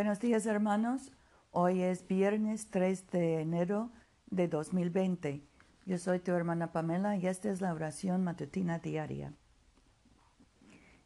[0.00, 1.12] Buenos días hermanos.
[1.50, 3.90] Hoy es viernes 3 de enero
[4.30, 5.44] de 2020.
[5.84, 9.34] Yo soy tu hermana Pamela y esta es la oración matutina diaria.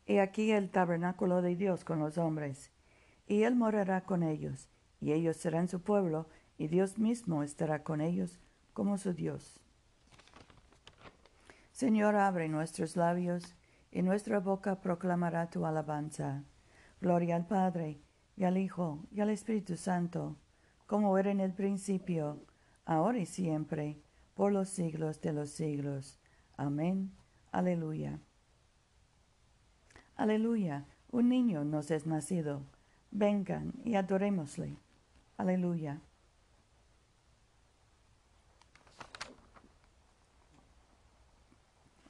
[0.06, 2.70] He aquí el tabernáculo de Dios con los hombres,
[3.26, 4.68] y Él morará con ellos,
[5.00, 8.38] y ellos serán su pueblo, y Dios mismo estará con ellos
[8.74, 9.58] como su Dios.
[11.72, 13.56] Señor, abre nuestros labios,
[13.90, 16.44] y nuestra boca proclamará tu alabanza.
[17.00, 18.03] Gloria al Padre,
[18.36, 20.36] y al Hijo, y al Espíritu Santo,
[20.86, 22.40] como era en el principio,
[22.84, 23.98] ahora y siempre,
[24.34, 26.18] por los siglos de los siglos.
[26.56, 27.12] Amén.
[27.52, 28.18] Aleluya.
[30.16, 30.84] Aleluya.
[31.10, 32.62] Un niño nos es nacido.
[33.10, 34.76] Vengan y adorémosle.
[35.36, 36.00] Aleluya.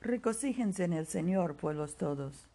[0.01, 2.49] Recocíjense en el Señor, pueblos todos.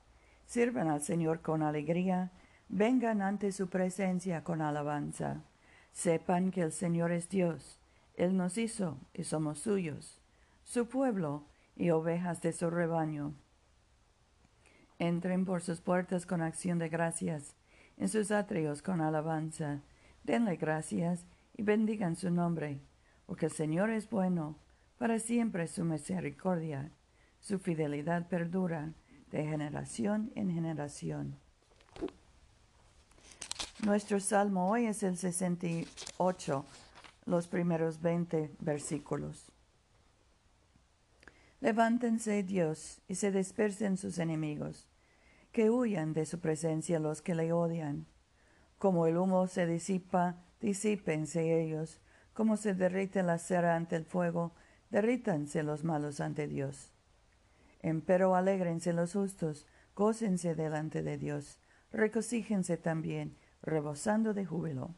[0.45, 2.31] Sirvan al Señor con alegría
[2.69, 5.43] vengan ante su presencia con alabanza.
[5.91, 7.79] Sepan que el Señor es Dios.
[8.13, 10.21] Él nos hizo y somos suyos,
[10.63, 11.45] su pueblo
[11.75, 13.33] y ovejas de su rebaño.
[14.99, 17.55] Entren por sus puertas con acción de gracias,
[17.97, 19.81] en sus atrios con alabanza.
[20.23, 22.81] Denle gracias y bendigan su nombre,
[23.25, 24.57] porque el Señor es bueno,
[24.97, 26.91] para siempre su misericordia,
[27.39, 28.93] su fidelidad perdura
[29.31, 31.39] de generación en generación.
[33.85, 36.65] Nuestro salmo hoy es el 68,
[37.25, 39.53] los primeros 20 versículos.
[41.61, 44.89] Levántense, Dios, y se dispersen sus enemigos,
[45.53, 48.05] que huyan de su presencia los que le odian.
[48.77, 52.01] Como el humo se disipa, disípense ellos,
[52.33, 54.51] como se derrite la cera ante el fuego,
[54.89, 56.91] derrítanse los malos ante Dios.
[57.81, 61.59] Empero alégrense los justos, gócense delante de Dios,
[61.93, 64.95] recocíjense también, rebosando de júbilo.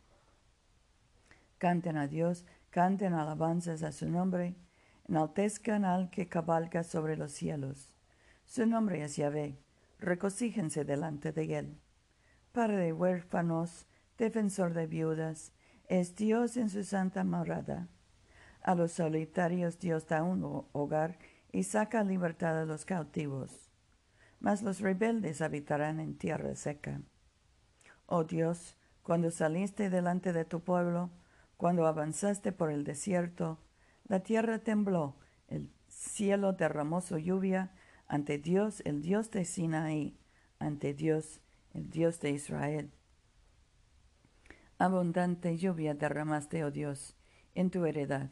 [1.57, 4.55] Canten a Dios, canten alabanzas a su nombre,
[5.07, 7.93] enaltezcan al que cabalga sobre los cielos.
[8.45, 9.59] Su nombre es Yahvé,
[9.99, 11.81] recocíjense delante de él.
[12.51, 15.53] Padre de huérfanos, defensor de viudas,
[15.87, 17.87] es Dios en su santa morada.
[18.61, 21.17] A los solitarios Dios da un hogar
[21.51, 23.69] y saca libertad a los cautivos.
[24.39, 27.01] Mas los rebeldes habitarán en tierra seca.
[28.13, 31.11] Oh Dios, cuando saliste delante de tu pueblo,
[31.55, 33.57] cuando avanzaste por el desierto,
[34.03, 35.15] la tierra tembló,
[35.47, 37.71] el cielo derramó su lluvia
[38.09, 40.19] ante Dios, el Dios de Sinaí,
[40.59, 41.39] ante Dios,
[41.73, 42.91] el Dios de Israel.
[44.77, 47.15] Abundante lluvia derramaste, oh Dios,
[47.55, 48.29] en tu heredad.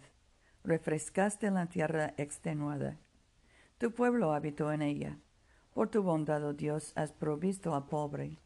[0.65, 2.97] Refrescaste la tierra extenuada.
[3.77, 5.19] Tu pueblo habitó en ella.
[5.73, 8.39] Por tu bondad, oh Dios, has provisto al pobre.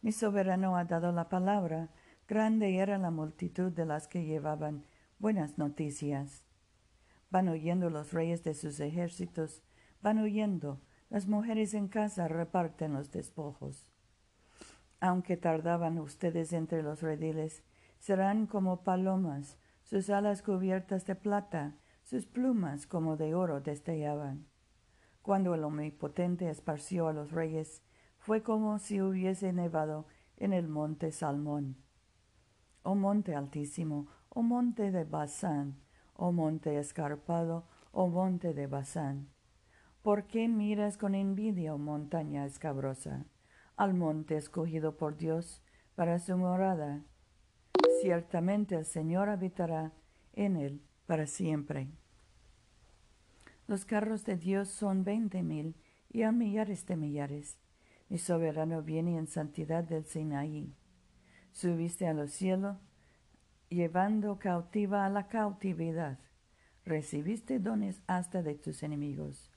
[0.00, 1.88] Mi soberano ha dado la palabra,
[2.28, 4.84] grande era la multitud de las que llevaban
[5.18, 6.44] buenas noticias.
[7.30, 9.62] Van huyendo los reyes de sus ejércitos,
[10.00, 13.88] van huyendo, las mujeres en casa reparten los despojos.
[15.00, 17.62] Aunque tardaban ustedes entre los rediles,
[17.98, 24.46] serán como palomas, sus alas cubiertas de plata, sus plumas como de oro destellaban.
[25.22, 27.82] Cuando el Omnipotente esparció a los reyes,
[28.28, 30.04] fue como si hubiese nevado
[30.36, 31.78] en el monte Salmón.
[32.82, 35.78] Oh monte altísimo, oh monte de Basán,
[36.12, 39.30] oh monte escarpado, oh monte de Basán.
[40.02, 43.24] ¿Por qué miras con envidia, oh montaña escabrosa,
[43.78, 45.62] al monte escogido por Dios
[45.94, 47.00] para su morada?
[48.02, 49.94] Ciertamente el Señor habitará
[50.34, 51.88] en él para siempre.
[53.66, 55.76] Los carros de Dios son veinte mil
[56.10, 57.58] y a millares de millares
[58.08, 60.74] mi soberano viene en santidad del Sinaí.
[61.52, 62.76] Subiste a los cielos,
[63.68, 66.18] llevando cautiva a la cautividad.
[66.84, 69.50] Recibiste dones hasta de tus enemigos,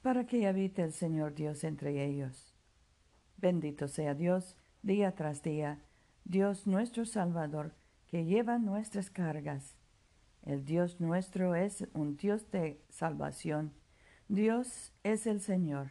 [0.00, 2.54] para que habite el Señor Dios entre ellos.
[3.36, 5.82] Bendito sea Dios día tras día,
[6.24, 7.74] Dios nuestro Salvador,
[8.06, 9.76] que lleva nuestras cargas.
[10.42, 13.74] El Dios nuestro es un Dios de salvación.
[14.28, 15.90] Dios es el Señor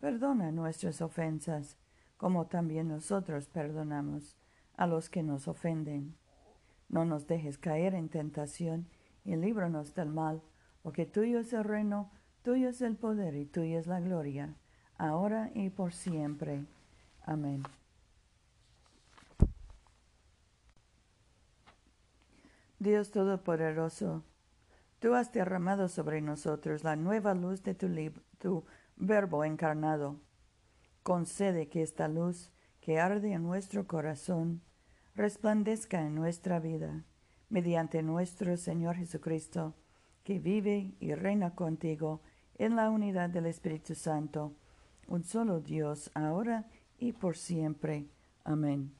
[0.00, 1.76] Perdona nuestras ofensas,
[2.16, 4.36] como también nosotros perdonamos
[4.76, 6.16] a los que nos ofenden.
[6.88, 8.88] No nos dejes caer en tentación
[9.24, 10.42] y líbranos del mal,
[10.82, 12.10] porque tuyo es el reino,
[12.42, 14.54] tuyo es el poder y tuya es la gloria,
[14.96, 16.64] ahora y por siempre.
[17.26, 17.62] Amén.
[22.78, 24.24] Dios Todopoderoso,
[24.98, 27.88] tú has derramado sobre nosotros la nueva luz de tu,
[28.38, 28.64] tu
[29.00, 30.20] verbo encarnado.
[31.02, 34.60] Concede que esta luz que arde en nuestro corazón
[35.14, 37.04] resplandezca en nuestra vida,
[37.48, 39.74] mediante nuestro Señor Jesucristo,
[40.22, 42.20] que vive y reina contigo
[42.58, 44.54] en la unidad del Espíritu Santo,
[45.08, 46.68] un solo Dios, ahora
[46.98, 48.06] y por siempre.
[48.44, 48.94] Amén.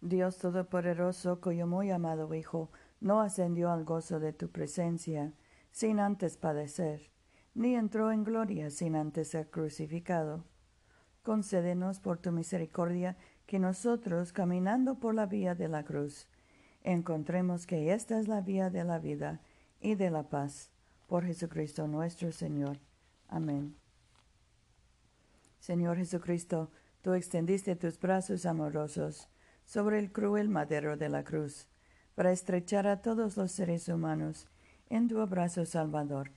[0.00, 2.70] Dios Todopoderoso, cuyo muy amado Hijo
[3.00, 5.34] no ascendió al gozo de tu presencia
[5.70, 7.10] sin antes padecer,
[7.54, 10.44] ni entró en gloria sin antes ser crucificado.
[11.22, 13.16] Concédenos por tu misericordia
[13.46, 16.28] que nosotros, caminando por la vía de la cruz,
[16.82, 19.40] encontremos que esta es la vía de la vida
[19.80, 20.70] y de la paz,
[21.06, 22.78] por Jesucristo nuestro Señor.
[23.28, 23.76] Amén.
[25.58, 26.70] Señor Jesucristo,
[27.02, 29.28] tú extendiste tus brazos amorosos
[29.64, 31.68] sobre el cruel madero de la cruz,
[32.14, 34.46] para estrechar a todos los seres humanos
[34.88, 36.30] en tu abrazo salvador.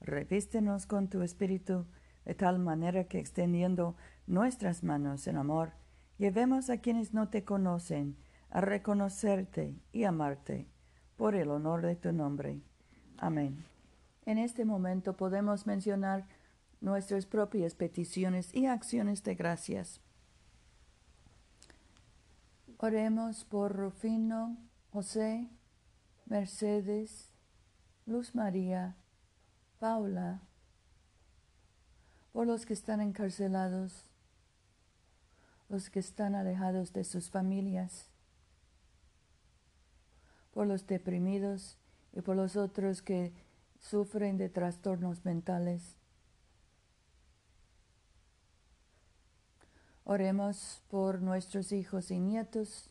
[0.00, 1.86] Revístenos con tu espíritu
[2.24, 3.96] de tal manera que extendiendo
[4.26, 5.72] nuestras manos en amor,
[6.18, 8.16] llevemos a quienes no te conocen
[8.50, 10.68] a reconocerte y amarte
[11.16, 12.60] por el honor de tu nombre.
[13.16, 13.64] Amén.
[14.26, 16.26] En este momento podemos mencionar
[16.80, 20.00] nuestras propias peticiones y acciones de gracias.
[22.76, 24.56] Oremos por Rufino,
[24.90, 25.48] José,
[26.26, 27.32] Mercedes,
[28.06, 28.96] Luz María,
[29.78, 30.40] Paula,
[32.32, 34.04] por los que están encarcelados,
[35.68, 38.10] los que están alejados de sus familias,
[40.52, 41.76] por los deprimidos
[42.12, 43.32] y por los otros que
[43.78, 45.96] sufren de trastornos mentales.
[50.04, 52.90] Oremos por nuestros hijos y nietos.